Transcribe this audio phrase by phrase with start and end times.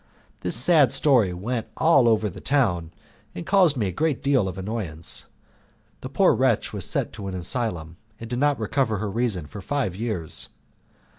[0.39, 2.91] This sad story went all over the town
[3.35, 5.27] and caused me a great deal of annoyance.
[5.99, 9.61] The poor wretch was sent to an asylum, and did not recover her reason for
[9.61, 10.49] five years.